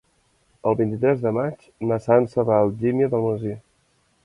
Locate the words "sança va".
2.07-2.57